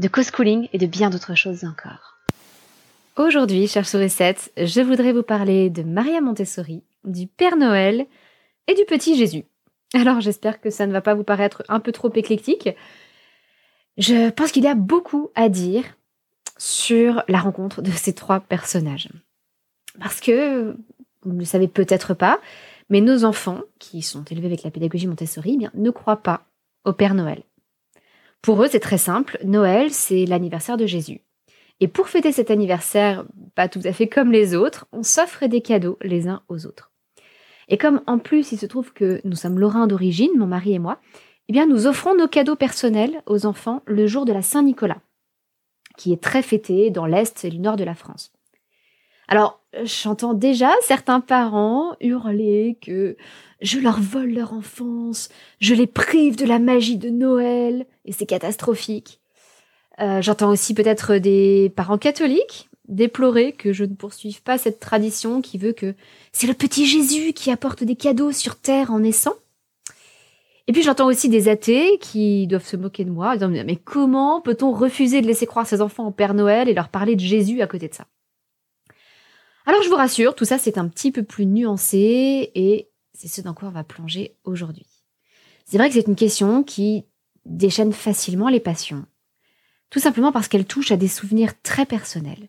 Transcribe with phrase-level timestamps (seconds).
[0.00, 2.16] de co-schooling et de bien d'autres choses encore.
[3.16, 8.06] Aujourd'hui, chers souricettes, je voudrais vous parler de Maria Montessori, du Père Noël
[8.66, 9.44] et du petit Jésus.
[9.92, 12.70] Alors j'espère que ça ne va pas vous paraître un peu trop éclectique.
[13.98, 15.84] Je pense qu'il y a beaucoup à dire
[16.56, 19.08] sur la rencontre de ces trois personnages.
[19.98, 20.76] Parce que,
[21.24, 22.40] vous ne le savez peut-être pas,
[22.88, 26.46] mais nos enfants, qui sont élevés avec la pédagogie Montessori, eh bien, ne croient pas
[26.84, 27.42] au Père Noël.
[28.42, 29.38] Pour eux, c'est très simple.
[29.44, 31.20] Noël, c'est l'anniversaire de Jésus.
[31.80, 33.24] Et pour fêter cet anniversaire,
[33.54, 36.92] pas tout à fait comme les autres, on s'offre des cadeaux les uns aux autres.
[37.68, 40.78] Et comme en plus il se trouve que nous sommes lorrains d'origine, mon mari et
[40.78, 41.00] moi,
[41.48, 45.00] eh bien nous offrons nos cadeaux personnels aux enfants le jour de la Saint-Nicolas,
[45.96, 48.32] qui est très fêté dans l'Est et le Nord de la France.
[49.28, 53.16] Alors, j'entends déjà certains parents hurler que
[53.62, 55.28] je leur vole leur enfance,
[55.60, 59.20] je les prive de la magie de Noël, et c'est catastrophique.
[60.00, 65.40] Euh, j'entends aussi peut-être des parents catholiques déplorer que je ne poursuive pas cette tradition
[65.40, 65.94] qui veut que
[66.32, 69.34] c'est le petit Jésus qui apporte des cadeaux sur terre en naissant.
[70.66, 74.72] Et puis j'entends aussi des athées qui doivent se moquer de moi, mais comment peut-on
[74.72, 77.66] refuser de laisser croire ses enfants au Père Noël et leur parler de Jésus à
[77.66, 78.06] côté de ça?
[79.66, 82.89] Alors je vous rassure, tout ça c'est un petit peu plus nuancé et
[83.20, 84.86] c'est ce dans quoi on va plonger aujourd'hui.
[85.66, 87.04] C'est vrai que c'est une question qui
[87.44, 89.04] déchaîne facilement les passions,
[89.90, 92.48] tout simplement parce qu'elle touche à des souvenirs très personnels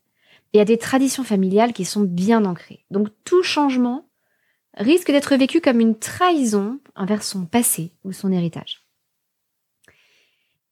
[0.53, 2.85] et à des traditions familiales qui sont bien ancrées.
[2.89, 4.07] Donc tout changement
[4.77, 8.85] risque d'être vécu comme une trahison envers son passé ou son héritage.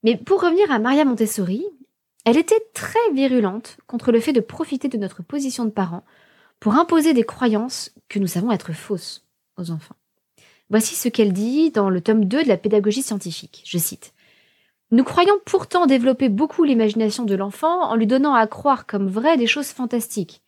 [0.03, 1.65] Mais pour revenir à Maria Montessori,
[2.23, 6.05] elle était très virulente contre le fait de profiter de notre position de parents
[6.61, 9.28] pour imposer des croyances que nous savons être fausses
[9.65, 9.95] enfants.
[10.69, 13.63] Voici ce qu'elle dit dans le tome 2 de la pédagogie scientifique.
[13.65, 14.13] Je cite.
[14.91, 19.37] Nous croyons pourtant développer beaucoup l'imagination de l'enfant en lui donnant à croire comme vrai
[19.37, 20.41] des choses fantastiques.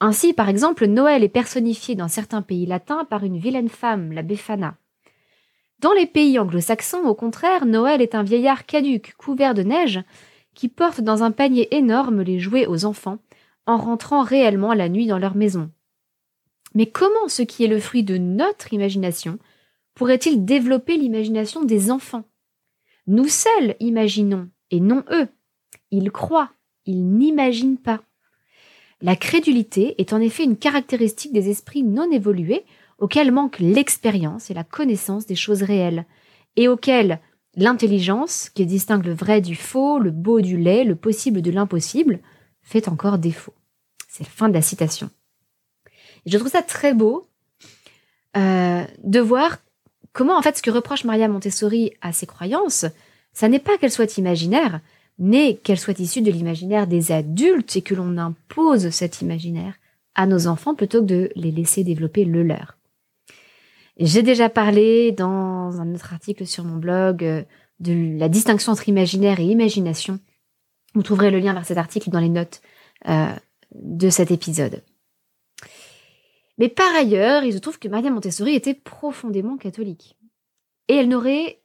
[0.00, 4.22] Ainsi, par exemple, Noël est personnifié dans certains pays latins par une vilaine femme, la
[4.22, 4.76] Befana.
[5.80, 10.00] Dans les pays anglo-saxons, au contraire, Noël est un vieillard caduque, couvert de neige,
[10.54, 13.18] qui porte dans un panier énorme les jouets aux enfants,
[13.66, 15.70] en rentrant réellement la nuit dans leur maison.
[16.74, 19.38] Mais comment ce qui est le fruit de notre imagination
[19.94, 22.24] pourrait-il développer l'imagination des enfants?
[23.06, 25.28] Nous seuls imaginons, et non eux.
[25.90, 26.52] Ils croient,
[26.86, 28.02] ils n'imaginent pas.
[29.00, 32.64] La crédulité est en effet une caractéristique des esprits non évolués
[32.98, 36.06] auxquels manque l'expérience et la connaissance des choses réelles,
[36.56, 37.20] et auxquels
[37.56, 42.20] l'intelligence, qui distingue le vrai du faux, le beau du laid, le possible de l'impossible,
[42.62, 43.54] fait encore défaut.
[44.08, 45.10] C'est la fin de la citation.
[46.26, 47.28] Je trouve ça très beau
[48.36, 49.58] euh, de voir
[50.12, 52.84] comment en fait ce que reproche Maria Montessori à ses croyances,
[53.32, 54.80] ça n'est pas qu'elles soient imaginaires,
[55.18, 59.74] mais qu'elles soient issues de l'imaginaire des adultes et que l'on impose cet imaginaire
[60.14, 62.76] à nos enfants plutôt que de les laisser développer le leur.
[63.98, 67.42] J'ai déjà parlé dans un autre article sur mon blog euh,
[67.80, 70.18] de la distinction entre imaginaire et imagination.
[70.94, 72.62] Vous trouverez le lien vers cet article dans les notes
[73.08, 73.32] euh,
[73.74, 74.82] de cet épisode.
[76.60, 80.18] Mais par ailleurs, il se trouve que Maria Montessori était profondément catholique.
[80.88, 81.62] Et elle n'aurait,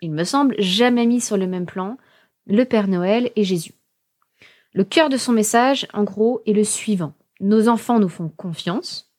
[0.00, 1.98] il me semble, jamais mis sur le même plan
[2.46, 3.74] le Père Noël et Jésus.
[4.72, 7.12] Le cœur de son message, en gros, est le suivant.
[7.40, 9.12] Nos enfants nous font confiance,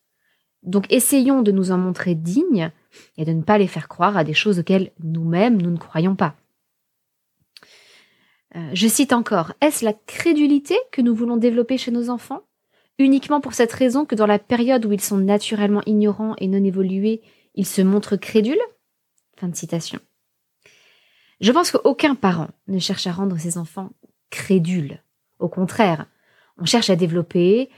[0.63, 2.71] donc essayons de nous en montrer dignes
[3.17, 6.15] et de ne pas les faire croire à des choses auxquelles nous-mêmes nous ne croyons
[6.15, 6.35] pas.
[8.55, 12.41] Euh, je cite encore, est-ce la crédulité que nous voulons développer chez nos enfants?
[12.99, 16.63] Uniquement pour cette raison que dans la période où ils sont naturellement ignorants et non
[16.63, 17.21] évolués,
[17.55, 18.61] ils se montrent crédules?
[19.37, 19.99] Fin de citation.
[21.41, 23.91] Je pense qu'aucun parent ne cherche à rendre ses enfants
[24.29, 25.03] crédules.
[25.39, 26.05] Au contraire,
[26.57, 27.69] on cherche à développer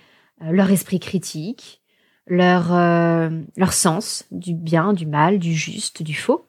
[0.41, 1.81] euh, leur esprit critique,
[2.27, 6.47] leur, euh, leur sens du bien, du mal, du juste, du faux.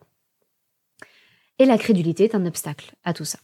[1.59, 3.39] Et la crédulité est un obstacle à tout ça.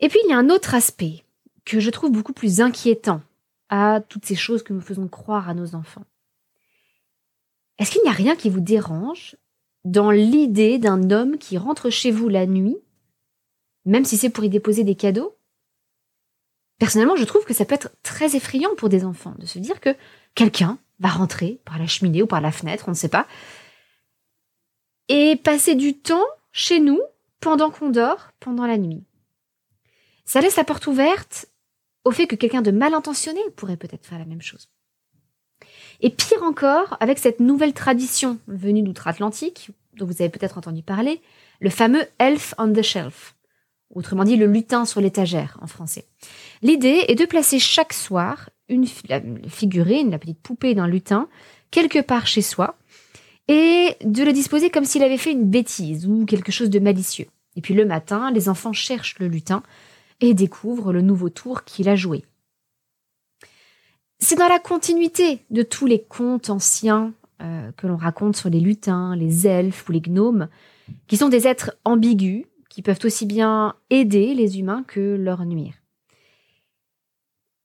[0.00, 1.24] Et puis il y a un autre aspect
[1.64, 3.20] que je trouve beaucoup plus inquiétant
[3.68, 6.04] à toutes ces choses que nous faisons croire à nos enfants.
[7.78, 9.36] Est-ce qu'il n'y a rien qui vous dérange
[9.84, 12.78] dans l'idée d'un homme qui rentre chez vous la nuit,
[13.84, 15.36] même si c'est pour y déposer des cadeaux?
[16.78, 19.80] Personnellement, je trouve que ça peut être très effrayant pour des enfants de se dire
[19.80, 19.94] que
[20.34, 23.26] quelqu'un va rentrer par la cheminée ou par la fenêtre, on ne sait pas,
[25.08, 27.00] et passer du temps chez nous
[27.40, 29.04] pendant qu'on dort, pendant la nuit.
[30.24, 31.46] Ça laisse la porte ouverte
[32.06, 34.68] au fait que quelqu'un de mal intentionné pourrait peut-être faire la même chose.
[36.00, 41.20] Et pire encore, avec cette nouvelle tradition venue d'outre-Atlantique, dont vous avez peut-être entendu parler,
[41.60, 43.34] le fameux elf on the shelf,
[43.92, 46.06] autrement dit le lutin sur l'étagère en français.
[46.62, 51.28] L'idée est de placer chaque soir une figurine, la petite poupée d'un lutin,
[51.72, 52.78] quelque part chez soi,
[53.48, 57.26] et de le disposer comme s'il avait fait une bêtise ou quelque chose de malicieux.
[57.56, 59.64] Et puis le matin, les enfants cherchent le lutin
[60.20, 62.24] et découvrent le nouveau tour qu'il a joué.
[64.18, 68.60] C'est dans la continuité de tous les contes anciens euh, que l'on raconte sur les
[68.60, 70.48] lutins, les elfes ou les gnomes,
[71.06, 75.74] qui sont des êtres ambigus, qui peuvent aussi bien aider les humains que leur nuire.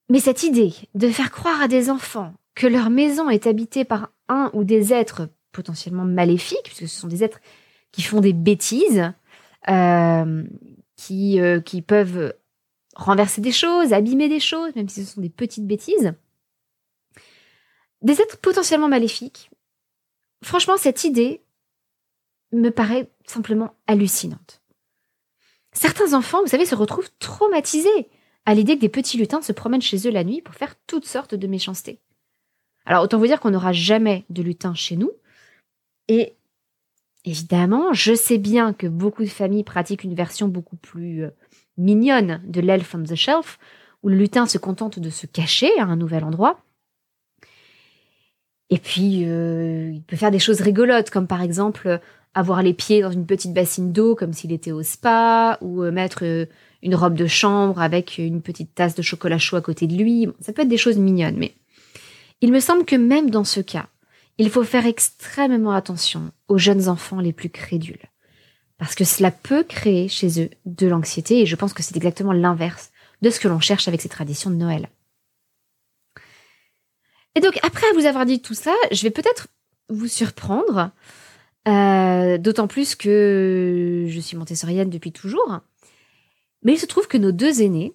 [0.09, 4.11] Mais cette idée de faire croire à des enfants que leur maison est habitée par
[4.27, 7.39] un ou des êtres potentiellement maléfiques, puisque ce sont des êtres
[7.93, 9.13] qui font des bêtises,
[9.69, 10.43] euh,
[10.97, 12.33] qui, euh, qui peuvent
[12.95, 16.13] renverser des choses, abîmer des choses, même si ce sont des petites bêtises,
[18.01, 19.51] des êtres potentiellement maléfiques.
[20.43, 21.41] Franchement, cette idée
[22.51, 24.61] me paraît simplement hallucinante.
[25.73, 28.09] Certains enfants, vous savez, se retrouvent traumatisés
[28.45, 31.05] à l'idée que des petits lutins se promènent chez eux la nuit pour faire toutes
[31.05, 31.99] sortes de méchancetés.
[32.85, 35.11] Alors autant vous dire qu'on n'aura jamais de lutins chez nous.
[36.07, 36.35] Et
[37.23, 41.29] évidemment, je sais bien que beaucoup de familles pratiquent une version beaucoup plus euh,
[41.77, 43.59] mignonne de l'elf on the shelf,
[44.03, 46.59] où le lutin se contente de se cacher à un nouvel endroit.
[48.69, 51.99] Et puis, euh, il peut faire des choses rigolotes, comme par exemple
[52.33, 55.91] avoir les pieds dans une petite bassine d'eau, comme s'il était au spa, ou euh,
[55.91, 56.45] mettre euh,
[56.81, 60.27] une robe de chambre avec une petite tasse de chocolat chaud à côté de lui.
[60.39, 61.53] Ça peut être des choses mignonnes, mais
[62.39, 63.87] il me semble que même dans ce cas,
[64.37, 68.10] il faut faire extrêmement attention aux jeunes enfants les plus crédules.
[68.81, 72.33] Parce que cela peut créer chez eux de l'anxiété, et je pense que c'est exactement
[72.33, 72.89] l'inverse
[73.21, 74.89] de ce que l'on cherche avec ces traditions de Noël.
[77.35, 79.49] Et donc, après vous avoir dit tout ça, je vais peut-être
[79.89, 80.89] vous surprendre,
[81.67, 85.59] euh, d'autant plus que je suis montessorienne depuis toujours.
[86.63, 87.93] Mais il se trouve que nos deux aînés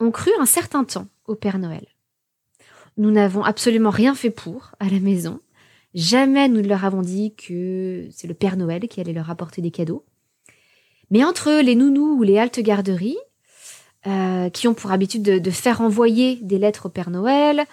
[0.00, 1.86] ont cru un certain temps au Père Noël.
[2.98, 5.40] Nous n'avons absolument rien fait pour à la maison.
[5.94, 9.60] Jamais nous ne leur avons dit que c'est le Père Noël qui allait leur apporter
[9.60, 10.04] des cadeaux.
[11.10, 13.18] Mais entre les nounous ou les haltes garderies,
[14.06, 17.64] euh, qui ont pour habitude de, faire envoyer des lettres au Père Noël,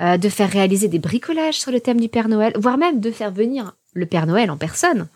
[0.00, 3.10] euh, de faire réaliser des bricolages sur le thème du Père Noël, voire même de
[3.10, 5.08] faire venir le Père Noël en personne.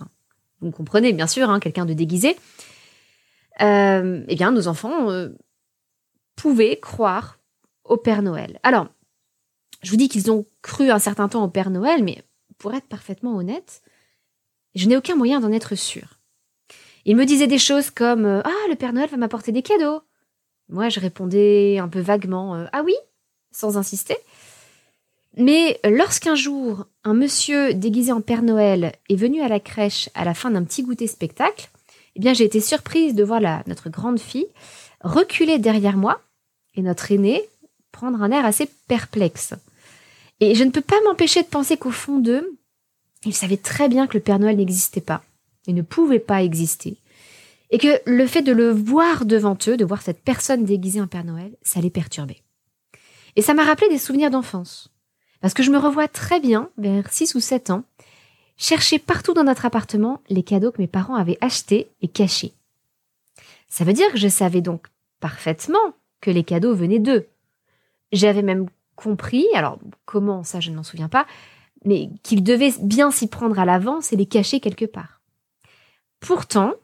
[0.60, 2.36] Vous comprenez, bien sûr, hein, quelqu'un de déguisé.
[3.62, 5.30] Euh, eh bien, nos enfants euh,
[6.36, 7.38] pouvaient croire
[7.84, 8.58] au Père Noël.
[8.62, 8.86] Alors,
[9.82, 12.22] je vous dis qu'ils ont cru un certain temps au Père Noël, mais
[12.60, 13.82] pour être parfaitement honnête,
[14.76, 16.20] je n'ai aucun moyen d'en être sûr.
[17.06, 20.02] Ils me disaient des choses comme Ah, le Père Noël va m'apporter des cadeaux.
[20.68, 22.94] Moi, je répondais un peu vaguement Ah oui,
[23.50, 24.16] sans insister.
[25.36, 30.24] Mais lorsqu'un jour, un monsieur déguisé en Père Noël est venu à la crèche à
[30.24, 31.70] la fin d'un petit goûter spectacle,
[32.16, 34.48] eh bien j'ai été surprise de voir notre grande fille
[35.02, 36.20] reculer derrière moi
[36.74, 37.42] et notre aîné
[37.92, 39.54] prendre un air assez perplexe.
[40.40, 42.58] Et je ne peux pas m'empêcher de penser qu'au fond d'eux,
[43.24, 45.22] ils savaient très bien que le Père Noël n'existait pas
[45.66, 46.96] et ne pouvait pas exister.
[47.70, 51.06] Et que le fait de le voir devant eux, de voir cette personne déguisée en
[51.06, 52.42] Père Noël, ça les perturbait.
[53.36, 54.90] Et ça m'a rappelé des souvenirs d'enfance.
[55.40, 57.84] Parce que je me revois très bien, vers 6 ou 7 ans,
[58.56, 62.52] chercher partout dans notre appartement les cadeaux que mes parents avaient achetés et cachés.
[63.68, 64.88] Ça veut dire que je savais donc
[65.20, 67.26] parfaitement que les cadeaux venaient d'eux.
[68.12, 68.66] J'avais même
[69.02, 71.26] compris, alors comment ça je ne m'en souviens pas,
[71.84, 75.20] mais qu'ils devaient bien s'y prendre à l'avance et les cacher quelque part.
[76.20, 76.74] Pourtant,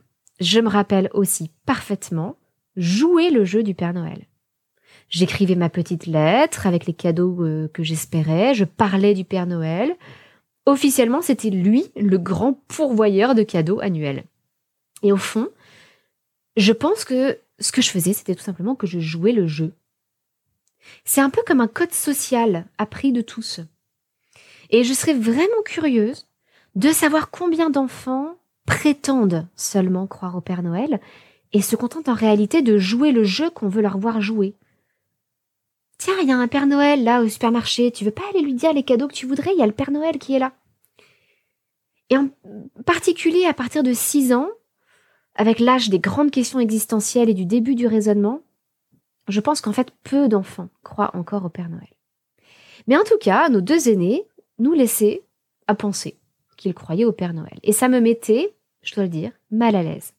[0.40, 2.36] je me rappelle aussi parfaitement
[2.76, 4.26] jouer le jeu du Père Noël.
[5.08, 9.94] J'écrivais ma petite lettre avec les cadeaux euh, que j'espérais, je parlais du Père Noël.
[10.64, 14.24] Officiellement, c'était lui le grand pourvoyeur de cadeaux annuels.
[15.02, 15.48] Et au fond,
[16.56, 19.74] je pense que ce que je faisais, c'était tout simplement que je jouais le jeu.
[21.04, 23.60] C'est un peu comme un code social appris de tous.
[24.70, 26.26] Et je serais vraiment curieuse
[26.74, 31.00] de savoir combien d'enfants prétendent seulement croire au Père Noël
[31.52, 34.54] et se contentent en réalité de jouer le jeu qu'on veut leur voir jouer.
[35.98, 38.54] Tiens, il y a un Père Noël là au supermarché, tu veux pas aller lui
[38.54, 39.52] dire les cadeaux que tu voudrais?
[39.54, 40.52] Il y a le Père Noël qui est là.
[42.10, 42.28] Et en
[42.84, 44.48] particulier à partir de 6 ans,
[45.34, 48.40] avec l'âge des grandes questions existentielles et du début du raisonnement,
[49.28, 51.88] je pense qu'en fait peu d'enfants croient encore au Père Noël.
[52.86, 54.26] Mais en tout cas, nos deux aînés
[54.58, 55.22] nous laissaient
[55.66, 56.18] à penser
[56.56, 57.58] qu'ils croyaient au Père Noël.
[57.62, 60.14] Et ça me mettait, je dois le dire, mal à l'aise.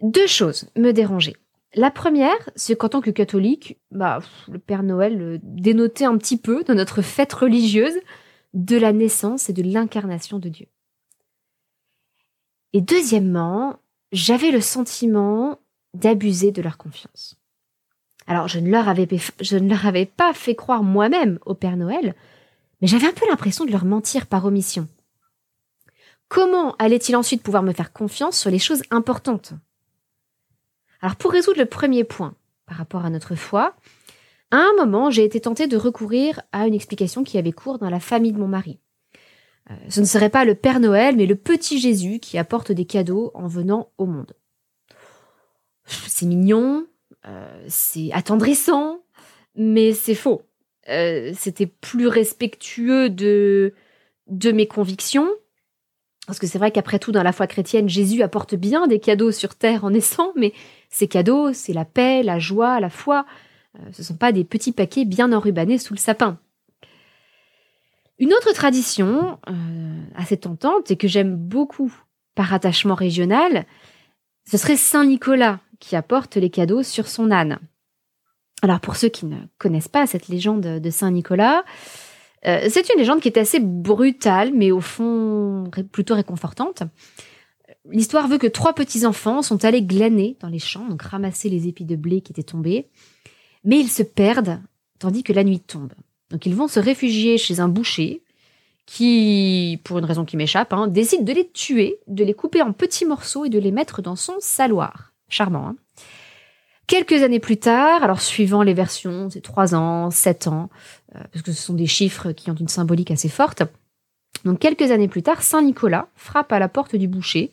[0.00, 1.36] Deux choses me dérangeaient.
[1.74, 4.20] La première, c'est qu'en tant que catholique, bah,
[4.50, 7.98] le Père Noël euh, dénotait un petit peu dans notre fête religieuse
[8.54, 10.66] de la naissance et de l'incarnation de Dieu.
[12.72, 13.76] Et deuxièmement,
[14.12, 15.58] j'avais le sentiment
[15.94, 17.38] d'abuser de leur confiance.
[18.28, 22.14] Alors, je ne, leur avais, pas fait croire moi-même au Père Noël,
[22.80, 24.86] mais j'avais un peu l'impression de leur mentir par omission.
[26.28, 29.54] Comment allait-il ensuite pouvoir me faire confiance sur les choses importantes?
[31.00, 32.34] Alors, pour résoudre le premier point
[32.66, 33.74] par rapport à notre foi,
[34.50, 37.88] à un moment, j'ai été tentée de recourir à une explication qui avait cours dans
[37.88, 38.78] la famille de mon mari.
[39.70, 42.84] Euh, ce ne serait pas le Père Noël, mais le petit Jésus qui apporte des
[42.84, 44.34] cadeaux en venant au monde.
[45.86, 46.86] C'est mignon,
[47.66, 49.00] c'est attendrissant,
[49.54, 50.42] mais c'est faux.
[50.88, 53.74] Euh, c'était plus respectueux de,
[54.28, 55.28] de mes convictions.
[56.26, 59.32] Parce que c'est vrai qu'après tout, dans la foi chrétienne, Jésus apporte bien des cadeaux
[59.32, 60.52] sur terre en naissant, mais
[60.90, 63.26] ces cadeaux, c'est la paix, la joie, la foi.
[63.92, 66.38] ce ne sont pas des petits paquets bien enrubanés sous le sapin.
[68.18, 71.94] Une autre tradition euh, assez tentante et que j'aime beaucoup
[72.34, 73.64] par attachement régional,
[74.44, 77.58] ce serait Saint Nicolas qui apporte les cadeaux sur son âne.
[78.62, 81.64] Alors pour ceux qui ne connaissent pas cette légende de Saint Nicolas,
[82.46, 86.82] euh, c'est une légende qui est assez brutale, mais au fond plutôt réconfortante.
[87.90, 91.84] L'histoire veut que trois petits-enfants sont allés glaner dans les champs, donc ramasser les épis
[91.84, 92.88] de blé qui étaient tombés,
[93.64, 94.60] mais ils se perdent
[94.98, 95.92] tandis que la nuit tombe.
[96.30, 98.22] Donc ils vont se réfugier chez un boucher
[98.86, 102.72] qui, pour une raison qui m'échappe, hein, décide de les tuer, de les couper en
[102.72, 105.12] petits morceaux et de les mettre dans son saloir.
[105.28, 105.68] Charmant.
[105.68, 105.76] Hein
[106.86, 110.70] Quelques années plus tard, alors suivant les versions, c'est 3 ans, 7 ans,
[111.14, 113.62] euh, parce que ce sont des chiffres qui ont une symbolique assez forte.
[114.44, 117.52] Donc quelques années plus tard, Saint Nicolas frappe à la porte du boucher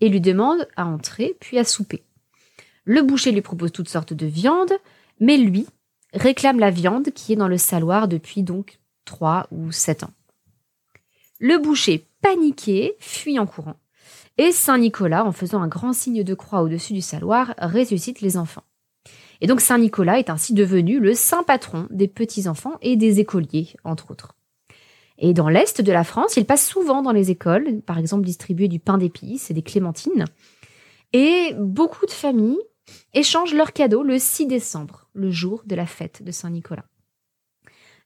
[0.00, 2.02] et lui demande à entrer puis à souper.
[2.84, 4.72] Le boucher lui propose toutes sortes de viandes,
[5.20, 5.66] mais lui,
[6.12, 10.12] réclame la viande qui est dans le saloir depuis donc trois ou sept ans.
[11.38, 13.76] Le boucher, paniqué, fuit en courant.
[14.38, 18.36] Et Saint Nicolas, en faisant un grand signe de croix au-dessus du saloir, ressuscite les
[18.36, 18.64] enfants.
[19.40, 23.74] Et donc Saint Nicolas est ainsi devenu le saint patron des petits-enfants et des écoliers,
[23.84, 24.36] entre autres.
[25.18, 28.68] Et dans l'Est de la France, il passe souvent dans les écoles, par exemple distribuer
[28.68, 30.24] du pain d'épices et des clémentines.
[31.12, 32.60] Et beaucoup de familles
[33.14, 36.86] échangent leurs cadeaux le 6 décembre, le jour de la fête de Saint-Nicolas.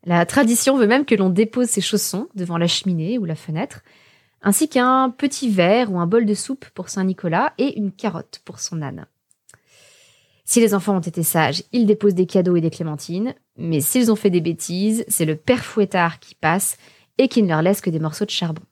[0.05, 3.83] La tradition veut même que l'on dépose ses chaussons devant la cheminée ou la fenêtre,
[4.47, 8.61] ainsi qu'un petit verre ou un bol de soupe pour Saint-Nicolas et une carotte pour
[8.61, 9.07] son âne.
[10.45, 14.13] Si les enfants ont été sages, ils déposent des cadeaux et des clémentines, mais s'ils
[14.13, 16.79] ont fait des bêtises, c'est le père fouettard qui passe
[17.19, 18.63] et qui ne leur laisse que des morceaux de charbon.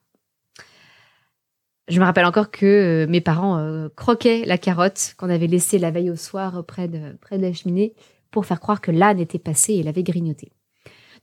[1.88, 5.80] Je me rappelle encore que euh, mes parents euh, croquaient la carotte qu'on avait laissée
[5.80, 7.94] la veille au soir près de, la cheminée
[8.30, 10.52] pour faire croire que l'âne était passé et l'avait grignoté.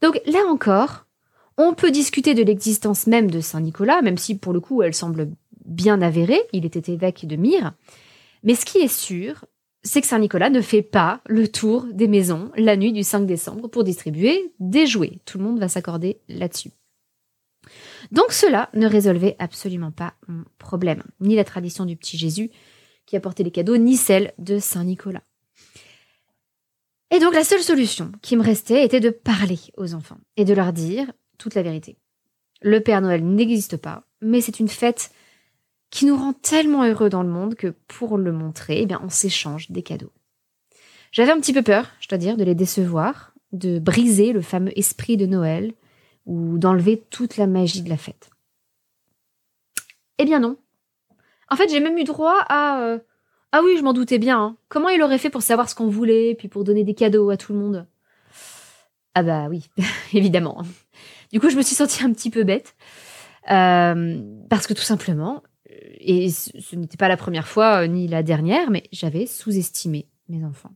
[0.02, 1.06] Donc là encore,
[1.64, 4.94] on peut discuter de l'existence même de Saint Nicolas, même si pour le coup elle
[4.94, 5.32] semble
[5.66, 7.74] bien avérée, il était évêque de Myre.
[8.44, 9.46] Mais ce qui est sûr,
[9.84, 13.26] c'est que Saint Nicolas ne fait pas le tour des maisons la nuit du 5
[13.26, 15.20] décembre pour distribuer des jouets.
[15.26, 16.72] Tout le monde va s'accorder là-dessus.
[18.12, 22.50] Donc cela ne résolvait absolument pas mon problème, ni la tradition du petit Jésus
[23.06, 25.24] qui apportait les cadeaux, ni celle de Saint Nicolas.
[27.12, 30.54] Et donc la seule solution qui me restait était de parler aux enfants et de
[30.54, 31.98] leur dire toute la vérité.
[32.62, 35.12] Le Père Noël n'existe pas, mais c'est une fête
[35.90, 39.10] qui nous rend tellement heureux dans le monde que pour le montrer, eh bien, on
[39.10, 40.12] s'échange des cadeaux.
[41.12, 44.78] J'avais un petit peu peur, je dois dire, de les décevoir, de briser le fameux
[44.78, 45.74] esprit de Noël,
[46.26, 48.30] ou d'enlever toute la magie de la fête.
[50.20, 50.56] Eh bien non.
[51.50, 52.82] En fait, j'ai même eu droit à...
[52.82, 53.00] Euh,
[53.52, 54.40] ah oui, je m'en doutais bien.
[54.40, 54.58] Hein.
[54.70, 57.38] Comment il aurait fait pour savoir ce qu'on voulait, puis pour donner des cadeaux à
[57.38, 57.88] tout le monde?
[59.14, 59.70] Ah bah oui,
[60.14, 60.64] évidemment.
[61.32, 62.76] Du coup, je me suis sentie un petit peu bête.
[63.50, 65.42] Euh, parce que tout simplement,
[66.00, 70.44] et ce n'était pas la première fois euh, ni la dernière, mais j'avais sous-estimé mes
[70.46, 70.72] enfants.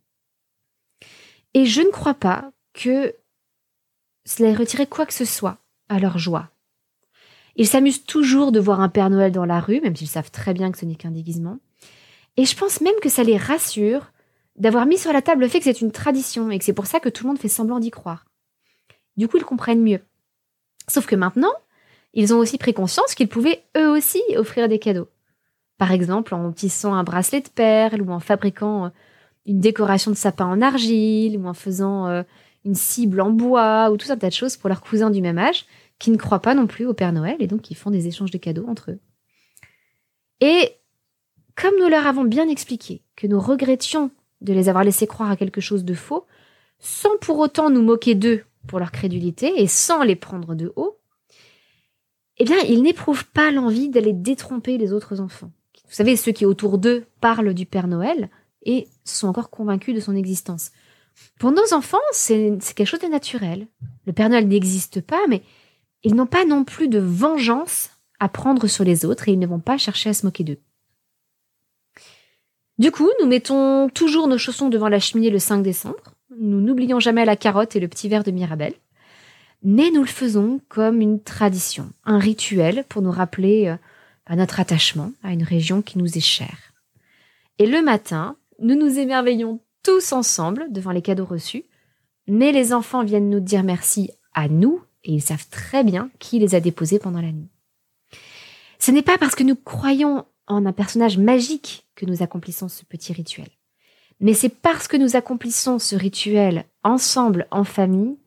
[1.53, 3.15] Et je ne crois pas que
[4.25, 5.59] cela ait retiré quoi que ce soit
[5.89, 6.49] à leur joie.
[7.55, 10.53] Ils s'amusent toujours de voir un Père Noël dans la rue, même s'ils savent très
[10.53, 11.59] bien que ce n'est qu'un déguisement.
[12.35, 14.11] Et je pense même que ça les rassure
[14.57, 16.87] d'avoir mis sur la table le fait que c'est une tradition et que c'est pour
[16.87, 18.25] ça que tout le monde fait semblant d'y croire.
[19.15, 20.01] Du coup, ils comprennent mieux.
[20.87, 21.53] Sauf que maintenant,
[22.13, 25.09] ils ont aussi pris conscience qu'ils pouvaient eux aussi offrir des cadeaux.
[25.77, 28.91] Par exemple, en tissant un bracelet de perles ou en fabriquant
[29.45, 32.23] une décoration de sapin en argile ou en faisant euh,
[32.63, 35.37] une cible en bois ou tout un tas de choses pour leurs cousins du même
[35.37, 35.65] âge
[35.99, 38.31] qui ne croient pas non plus au Père Noël et donc qui font des échanges
[38.31, 38.99] de cadeaux entre eux.
[40.41, 40.71] Et
[41.55, 44.11] comme nous leur avons bien expliqué que nous regrettions
[44.41, 46.25] de les avoir laissés croire à quelque chose de faux,
[46.79, 50.99] sans pour autant nous moquer d'eux pour leur crédulité et sans les prendre de haut,
[52.37, 55.51] eh bien, ils n'éprouvent pas l'envie d'aller détromper les autres enfants.
[55.87, 58.29] Vous savez, ceux qui autour d'eux parlent du Père Noël
[58.63, 60.71] et sont encore convaincus de son existence.
[61.39, 63.67] Pour nos enfants, c'est quelque chose de naturel.
[64.05, 65.43] Le Père Noël n'existe pas, mais
[66.03, 69.47] ils n'ont pas non plus de vengeance à prendre sur les autres et ils ne
[69.47, 70.59] vont pas chercher à se moquer d'eux.
[72.77, 76.14] Du coup, nous mettons toujours nos chaussons devant la cheminée le 5 décembre.
[76.39, 78.73] Nous n'oublions jamais la carotte et le petit verre de Mirabelle.
[79.63, 83.77] Mais nous le faisons comme une tradition, un rituel pour nous rappeler euh,
[84.25, 86.73] à notre attachement à une région qui nous est chère.
[87.57, 91.63] Et le matin, nous nous émerveillons tous ensemble devant les cadeaux reçus,
[92.27, 96.39] mais les enfants viennent nous dire merci à nous et ils savent très bien qui
[96.39, 97.49] les a déposés pendant la nuit.
[98.79, 102.83] Ce n'est pas parce que nous croyons en un personnage magique que nous accomplissons ce
[102.83, 103.47] petit rituel.
[104.19, 108.17] Mais c'est parce que nous accomplissons ce rituel ensemble, en famille,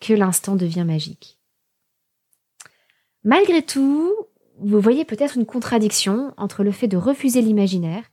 [0.00, 1.38] que l'instant devient magique.
[3.24, 4.14] Malgré tout,
[4.60, 8.04] vous voyez peut-être une contradiction entre le fait de refuser l'imaginaire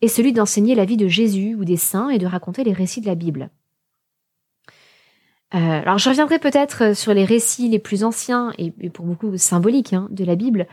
[0.00, 3.00] et celui d'enseigner la vie de Jésus ou des saints et de raconter les récits
[3.00, 3.50] de la Bible.
[5.54, 9.92] Euh, alors je reviendrai peut-être sur les récits les plus anciens et, pour beaucoup symboliques
[9.92, 10.66] hein, de la Bible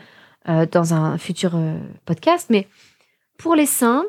[0.50, 2.68] euh, dans un futur euh, podcast, mais
[3.38, 4.04] pour les saints,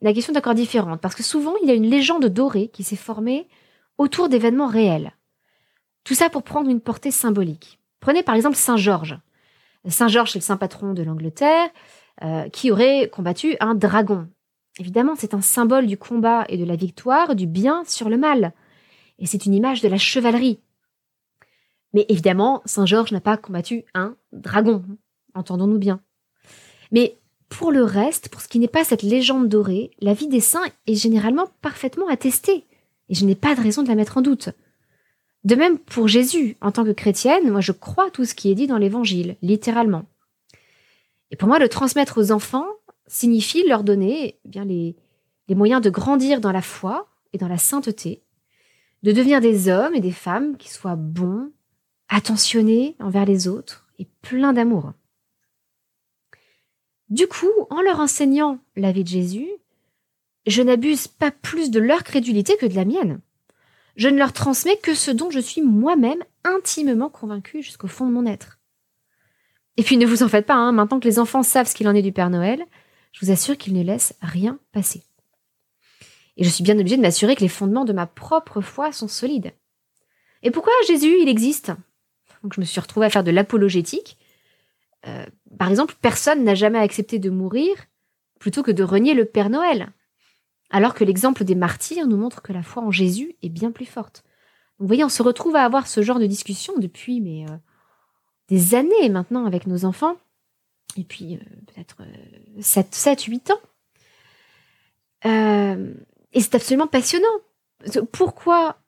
[0.00, 2.84] la question est encore différente, parce que souvent il y a une légende dorée qui
[2.84, 3.48] s'est formée
[3.96, 5.12] autour d'événements réels.
[6.04, 7.80] Tout ça pour prendre une portée symbolique.
[8.00, 9.18] Prenez par exemple Saint Georges.
[9.88, 11.68] Saint Georges, c'est le saint patron de l'Angleterre,
[12.22, 14.28] euh, qui aurait combattu un dragon.
[14.78, 18.52] Évidemment, c'est un symbole du combat et de la victoire, du bien sur le mal.
[19.18, 20.60] Et c'est une image de la chevalerie.
[21.94, 24.84] Mais évidemment, Saint Georges n'a pas combattu un dragon
[25.38, 26.00] entendons-nous bien.
[26.92, 30.40] Mais pour le reste, pour ce qui n'est pas cette légende dorée, la vie des
[30.40, 32.64] saints est généralement parfaitement attestée,
[33.08, 34.50] et je n'ai pas de raison de la mettre en doute.
[35.44, 38.54] De même pour Jésus, en tant que chrétienne, moi je crois tout ce qui est
[38.54, 40.04] dit dans l'Évangile, littéralement.
[41.30, 42.66] Et pour moi, le transmettre aux enfants
[43.06, 44.96] signifie leur donner eh bien les,
[45.48, 48.22] les moyens de grandir dans la foi et dans la sainteté,
[49.02, 51.50] de devenir des hommes et des femmes qui soient bons,
[52.08, 54.92] attentionnés envers les autres et pleins d'amour.
[57.10, 59.48] Du coup, en leur enseignant la vie de Jésus,
[60.46, 63.20] je n'abuse pas plus de leur crédulité que de la mienne.
[63.96, 68.12] Je ne leur transmets que ce dont je suis moi-même intimement convaincu jusqu'au fond de
[68.12, 68.58] mon être.
[69.76, 71.88] Et puis ne vous en faites pas, hein, maintenant que les enfants savent ce qu'il
[71.88, 72.64] en est du Père Noël,
[73.12, 75.02] je vous assure qu'ils ne laissent rien passer.
[76.36, 79.08] Et je suis bien obligée de m'assurer que les fondements de ma propre foi sont
[79.08, 79.52] solides.
[80.42, 81.72] Et pourquoi Jésus, il existe?
[82.42, 84.18] Donc je me suis retrouvée à faire de l'apologétique
[85.06, 87.74] euh, par exemple, personne n'a jamais accepté de mourir
[88.38, 89.92] plutôt que de renier le Père Noël.
[90.70, 93.86] Alors que l'exemple des martyrs nous montre que la foi en Jésus est bien plus
[93.86, 94.22] forte.
[94.78, 97.56] vous voyez, on se retrouve à avoir ce genre de discussion depuis euh,
[98.48, 100.16] des années maintenant avec nos enfants.
[100.96, 102.02] Et puis euh, peut-être
[102.60, 103.60] 7, 7, 8 ans.
[105.24, 107.26] et c'est absolument passionnant.
[108.12, 108.78] Pourquoi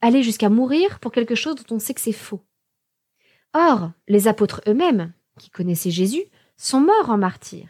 [0.00, 2.42] aller jusqu'à mourir pour quelque chose dont on sait que c'est faux?
[3.54, 6.24] Or, les apôtres eux-mêmes, qui connaissaient Jésus,
[6.56, 7.68] sont morts en martyrs.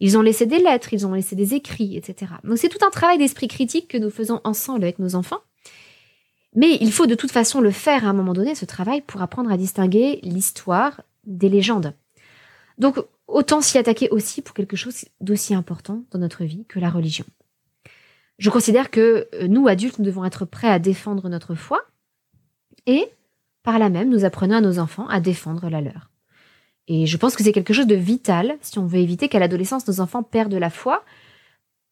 [0.00, 2.32] Ils ont laissé des lettres, ils ont laissé des écrits, etc.
[2.44, 5.40] Donc c'est tout un travail d'esprit critique que nous faisons ensemble avec nos enfants.
[6.54, 9.22] Mais il faut de toute façon le faire à un moment donné, ce travail, pour
[9.22, 11.94] apprendre à distinguer l'histoire des légendes.
[12.78, 16.90] Donc autant s'y attaquer aussi pour quelque chose d'aussi important dans notre vie que la
[16.90, 17.24] religion.
[18.38, 21.80] Je considère que euh, nous, adultes, nous devons être prêts à défendre notre foi
[22.86, 23.08] et,
[23.62, 26.10] par là même, nous apprenons à nos enfants à défendre la leur.
[26.88, 29.88] Et je pense que c'est quelque chose de vital si on veut éviter qu'à l'adolescence
[29.88, 31.04] nos enfants perdent la foi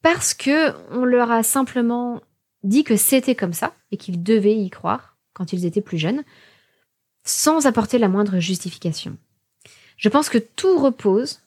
[0.03, 2.21] parce que on leur a simplement
[2.63, 6.23] dit que c'était comme ça et qu'ils devaient y croire quand ils étaient plus jeunes
[7.25, 9.17] sans apporter la moindre justification.
[9.97, 11.41] Je pense que tout repose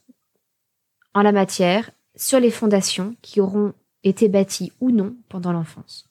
[1.14, 6.10] en la matière sur les fondations qui auront été bâties ou non pendant l'enfance.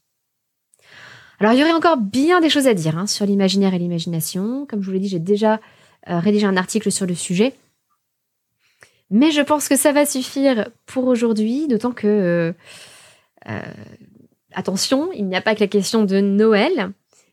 [1.39, 4.67] Alors il y aurait encore bien des choses à dire hein, sur l'imaginaire et l'imagination.
[4.67, 5.61] Comme je vous l'ai dit, j'ai déjà
[6.07, 7.55] rédiger un article sur le sujet.
[9.11, 12.53] Mais je pense que ça va suffire pour aujourd'hui, d'autant que, euh,
[13.49, 13.61] euh,
[14.53, 16.93] attention, il n'y a pas que la question de Noël.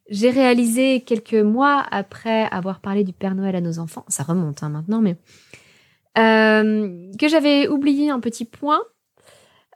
[0.10, 4.62] J'ai réalisé quelques mois après avoir parlé du Père Noël à nos enfants, ça remonte
[4.62, 5.16] hein, maintenant, mais
[6.16, 8.82] que j'avais oublié un petit point.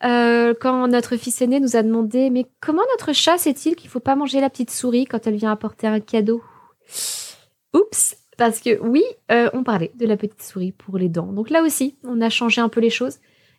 [0.03, 3.99] euh, quand notre fils aîné nous a demandé Mais comment notre chat sait-il qu'il faut
[3.99, 6.43] pas manger la petite souris quand elle vient apporter un cadeau?
[7.73, 11.34] Oups Parce que oui, euh, on parlait de la petite souris pour les dents.
[11.34, 13.17] Donc là aussi, on a changé un peu les choses.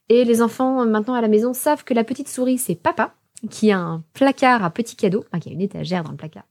[0.09, 3.14] Et les enfants, maintenant à la maison, savent que la petite souris, c'est papa,
[3.51, 6.47] qui a un placard à petits cadeaux, enfin qui a une étagère dans le placard,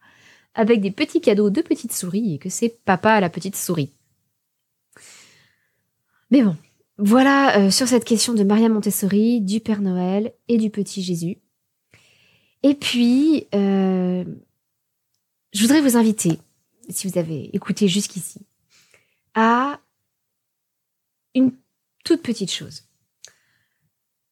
[0.54, 3.92] avec des petits cadeaux de petites souris, et que c'est papa la petite souris.
[6.30, 6.56] Mais bon,
[6.98, 11.38] voilà euh, sur cette question de Maria Montessori, du Père Noël et du petit Jésus.
[12.64, 14.26] Et puis, euh,
[15.54, 16.40] je voudrais vous inviter,
[16.90, 18.42] si vous avez écouté jusqu'ici,
[19.36, 19.80] à
[21.36, 21.52] une
[22.04, 22.84] toute petite chose.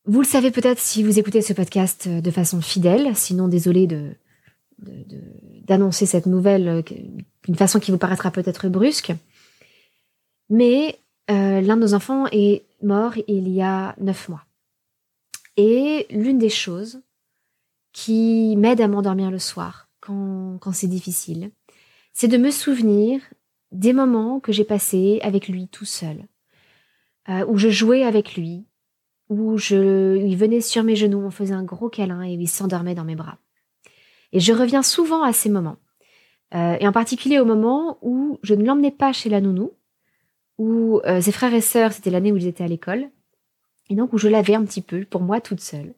[0.06, 4.16] Vous le savez peut-être si vous écoutez ce podcast de façon fidèle, sinon désolé de,
[4.80, 6.82] d'annoncer cette nouvelle euh,
[7.44, 9.14] d'une façon qui vous paraîtra peut-être brusque.
[10.50, 11.00] Mais
[11.32, 14.46] euh, l'un de nos enfants est mort il y a neuf mois.
[15.58, 17.02] Et l'une des choses
[17.94, 21.50] qui m'aide à m'endormir le soir quand c'est difficile,
[22.16, 23.20] c'est de me souvenir
[23.74, 26.26] des moments que j'ai passés avec lui tout seul,
[27.28, 28.66] euh, où je jouais avec lui,
[29.28, 32.96] où je, il venait sur mes genoux, on faisait un gros câlin et il s'endormait
[32.96, 33.38] dans mes bras.
[34.32, 35.76] Et je reviens souvent à ces moments.
[36.54, 39.74] Euh, et en particulier au moment où je ne l'emmenais pas chez la nounou,
[40.58, 43.10] où euh, ses frères et sœurs, c'était l'année où ils étaient à l'école,
[43.90, 45.94] et donc où je l'avais un petit peu pour moi toute seule.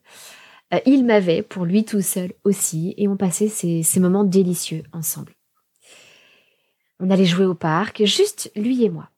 [0.88, 5.37] Il m'avait pour lui tout seul aussi, et on passait ces moments délicieux ensemble.
[7.00, 9.10] On allait jouer au parc, juste lui et moi.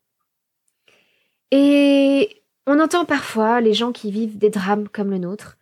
[1.52, 5.58] Et on entend parfois les gens qui vivent des drames comme le nôtre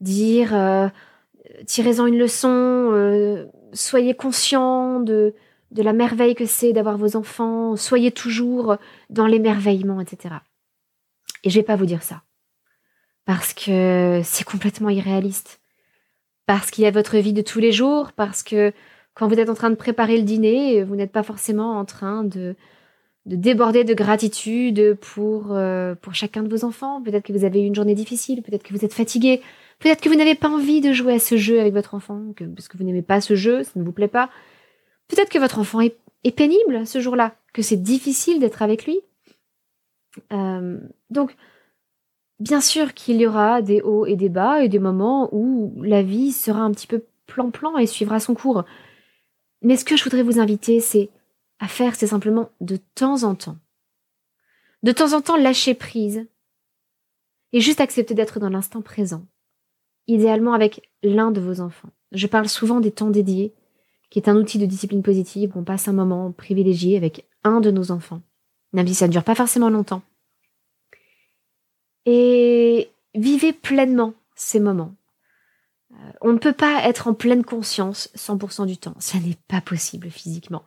[0.00, 0.88] dire euh,
[1.66, 2.48] tirez-en une leçon,
[2.92, 5.34] euh, soyez conscient de,
[5.70, 8.76] de la merveille que c'est d'avoir vos enfants, soyez toujours
[9.10, 10.36] dans l'émerveillement, etc.
[11.44, 12.22] Et je vais pas vous dire ça.
[13.24, 15.60] Parce que c'est complètement irréaliste.
[16.46, 18.72] Parce qu'il y a votre vie de tous les jours, parce que
[19.16, 22.22] quand vous êtes en train de préparer le dîner, vous n'êtes pas forcément en train
[22.22, 22.54] de
[23.26, 27.02] de déborder de gratitude pour, euh, pour chacun de vos enfants.
[27.02, 29.42] Peut-être que vous avez eu une journée difficile, peut-être que vous êtes fatigué,
[29.80, 32.22] peut-être que vous n'avez pas envie de jouer à ce jeu avec votre enfant,
[32.54, 34.30] parce que vous n'aimez pas ce jeu, ça ne vous plaît pas.
[35.08, 39.00] Peut-être que votre enfant est, est pénible ce jour-là, que c'est difficile d'être avec lui.
[40.32, 40.78] Euh,
[41.10, 41.36] donc,
[42.38, 46.02] bien sûr qu'il y aura des hauts et des bas et des moments où la
[46.02, 48.64] vie sera un petit peu plan-plan et suivra son cours.
[49.66, 51.08] Mais ce que je voudrais vous inviter, c'est
[51.58, 53.56] à faire, c'est simplement de temps en temps.
[54.84, 56.24] De temps en temps, lâcher prise
[57.52, 59.26] et juste accepter d'être dans l'instant présent,
[60.06, 61.90] idéalement avec l'un de vos enfants.
[62.12, 63.54] Je parle souvent des temps dédiés,
[64.08, 67.60] qui est un outil de discipline positive où on passe un moment privilégié avec un
[67.60, 68.22] de nos enfants,
[68.72, 70.02] même si ça ne dure pas forcément longtemps.
[72.04, 74.94] Et vivez pleinement ces moments.
[75.96, 78.94] Euh, on ne peut pas être en pleine conscience 100% du temps.
[78.98, 80.62] Ça n'est pas possible physiquement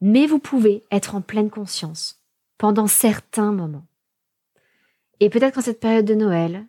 [0.00, 2.22] mais vous pouvez être en pleine conscience
[2.58, 3.86] pendant certains moments.
[5.20, 6.66] Et peut-être qu'en cette période de Noël,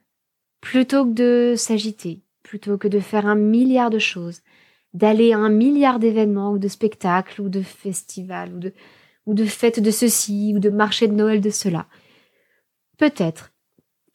[0.61, 4.41] plutôt que de s'agiter, plutôt que de faire un milliard de choses,
[4.93, 8.73] d'aller à un milliard d'événements ou de spectacles ou de festivals ou de,
[9.25, 11.87] ou de fêtes de ceci ou de marchés de Noël de cela,
[12.97, 13.51] peut-être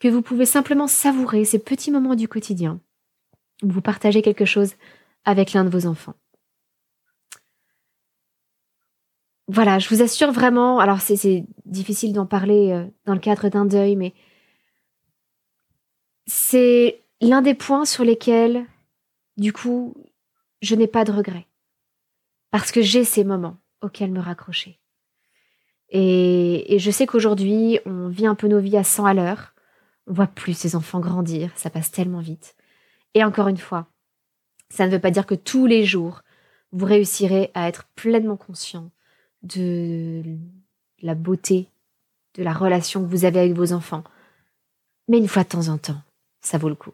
[0.00, 2.80] que vous pouvez simplement savourer ces petits moments du quotidien
[3.62, 4.74] vous partagez quelque chose
[5.24, 6.14] avec l'un de vos enfants.
[9.52, 13.66] voilà, je vous assure vraiment, alors c'est difficile d'en parler euh, dans le cadre d'un
[13.66, 14.14] deuil, mais
[16.26, 18.64] c'est l'un des points sur lesquels,
[19.36, 19.94] du coup,
[20.62, 21.46] je n'ai pas de regrets.
[22.50, 24.78] Parce que j'ai ces moments auxquels me raccrocher.
[25.90, 29.54] Et, et je sais qu'aujourd'hui, on vit un peu nos vies à 100 à l'heure.
[30.06, 32.54] On voit plus ces enfants grandir, ça passe tellement vite.
[33.14, 33.86] Et encore une fois,
[34.70, 36.22] ça ne veut pas dire que tous les jours,
[36.72, 38.90] vous réussirez à être pleinement conscient
[39.42, 40.22] de
[41.02, 41.68] la beauté
[42.34, 44.04] de la relation que vous avez avec vos enfants.
[45.08, 46.00] Mais une fois de temps en temps,
[46.40, 46.92] ça vaut le coup.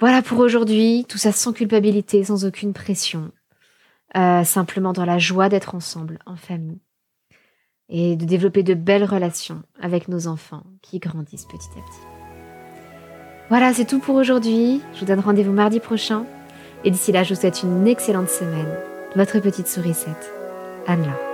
[0.00, 3.32] Voilà pour aujourd'hui, tout ça sans culpabilité, sans aucune pression,
[4.16, 6.80] euh, simplement dans la joie d'être ensemble, en famille,
[7.88, 12.17] et de développer de belles relations avec nos enfants qui grandissent petit à petit.
[13.48, 14.82] Voilà, c'est tout pour aujourd'hui.
[14.94, 16.24] Je vous donne rendez-vous mardi prochain.
[16.84, 18.68] Et d'ici là, je vous souhaite une excellente semaine
[19.16, 20.32] votre petite sourisette,
[20.86, 21.27] Anne-La.